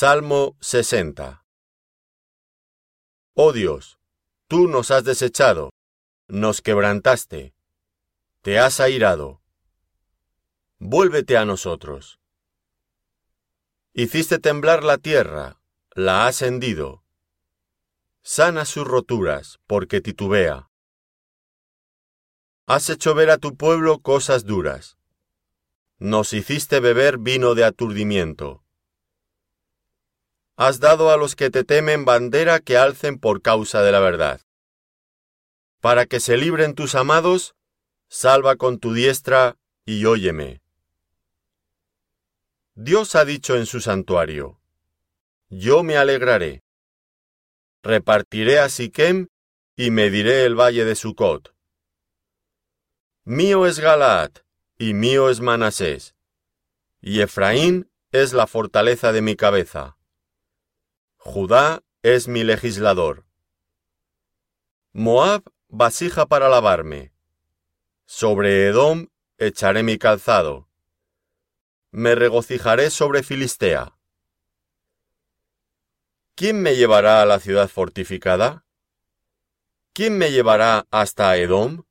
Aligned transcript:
Salmo 0.00 0.56
60 0.60 1.44
Oh 3.34 3.52
Dios, 3.52 3.98
tú 4.46 4.68
nos 4.68 4.92
has 4.92 5.02
desechado, 5.02 5.72
nos 6.28 6.62
quebrantaste, 6.62 7.52
te 8.42 8.60
has 8.60 8.78
airado. 8.78 9.42
Vuélvete 10.78 11.36
a 11.36 11.44
nosotros. 11.44 12.20
Hiciste 13.92 14.38
temblar 14.38 14.84
la 14.84 14.98
tierra, 14.98 15.60
la 15.96 16.28
has 16.28 16.42
hendido. 16.42 17.02
Sana 18.22 18.66
sus 18.66 18.86
roturas, 18.86 19.58
porque 19.66 20.00
titubea. 20.00 20.70
Has 22.68 22.88
hecho 22.88 23.16
ver 23.16 23.30
a 23.30 23.38
tu 23.38 23.56
pueblo 23.56 23.98
cosas 23.98 24.44
duras. 24.44 24.96
Nos 25.98 26.32
hiciste 26.34 26.78
beber 26.78 27.18
vino 27.18 27.56
de 27.56 27.64
aturdimiento. 27.64 28.62
Has 30.60 30.80
dado 30.80 31.12
a 31.12 31.16
los 31.16 31.36
que 31.36 31.50
te 31.50 31.62
temen 31.62 32.04
bandera 32.04 32.58
que 32.58 32.76
alcen 32.76 33.20
por 33.20 33.42
causa 33.42 33.80
de 33.82 33.92
la 33.92 34.00
verdad. 34.00 34.40
Para 35.80 36.06
que 36.06 36.18
se 36.18 36.36
libren 36.36 36.74
tus 36.74 36.96
amados, 36.96 37.54
salva 38.08 38.56
con 38.56 38.80
tu 38.80 38.92
diestra 38.92 39.56
y 39.84 40.04
óyeme. 40.04 40.60
Dios 42.74 43.14
ha 43.14 43.24
dicho 43.24 43.54
en 43.54 43.66
su 43.66 43.80
santuario, 43.80 44.60
Yo 45.48 45.84
me 45.84 45.96
alegraré. 45.96 46.64
Repartiré 47.84 48.58
a 48.58 48.68
Siquem 48.68 49.28
y 49.76 49.92
mediré 49.92 50.44
el 50.44 50.56
valle 50.56 50.84
de 50.84 50.96
Sucot. 50.96 51.54
Mío 53.22 53.64
es 53.64 53.78
Galaad 53.78 54.32
y 54.76 54.92
mío 54.92 55.30
es 55.30 55.40
Manasés, 55.40 56.16
y 57.00 57.20
Efraín 57.20 57.88
es 58.10 58.32
la 58.32 58.48
fortaleza 58.48 59.12
de 59.12 59.22
mi 59.22 59.36
cabeza. 59.36 59.97
Judá 61.28 61.82
es 62.02 62.26
mi 62.26 62.42
legislador. 62.42 63.26
Moab 64.94 65.42
vasija 65.68 66.24
para 66.24 66.48
lavarme. 66.48 67.12
Sobre 68.06 68.66
Edom 68.66 69.08
echaré 69.36 69.82
mi 69.82 69.98
calzado. 69.98 70.70
Me 71.90 72.14
regocijaré 72.14 72.88
sobre 72.88 73.22
Filistea. 73.22 73.98
¿Quién 76.34 76.62
me 76.62 76.76
llevará 76.76 77.20
a 77.20 77.26
la 77.26 77.40
ciudad 77.40 77.68
fortificada? 77.68 78.64
¿Quién 79.92 80.16
me 80.16 80.30
llevará 80.30 80.86
hasta 80.90 81.36
Edom? 81.36 81.84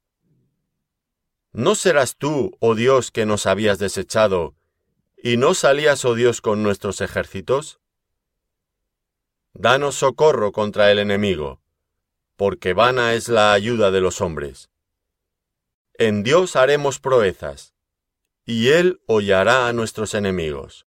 ¿No 1.52 1.76
serás 1.76 2.18
tú, 2.18 2.58
oh 2.60 2.74
Dios, 2.74 3.12
que 3.12 3.28
nos 3.28 3.46
habías 3.46 3.78
desechado, 3.78 4.56
y 5.16 5.38
no 5.38 5.54
salías, 5.54 6.06
oh 6.06 6.16
Dios, 6.16 6.42
con 6.42 6.64
nuestros 6.64 7.02
ejércitos? 7.02 7.80
Danos 9.60 9.96
socorro 9.96 10.52
contra 10.52 10.92
el 10.92 11.00
enemigo, 11.00 11.62
porque 12.36 12.74
vana 12.74 13.16
es 13.16 13.28
la 13.28 13.54
ayuda 13.54 13.90
de 13.90 14.02
los 14.02 14.22
hombres. 14.22 14.70
En 15.96 16.22
Dios 16.22 16.56
haremos 16.56 17.00
proezas, 17.00 17.74
y 18.46 18.68
Él 18.68 19.02
hollará 19.08 19.68
a 19.68 19.74
nuestros 19.74 20.14
enemigos. 20.14 20.87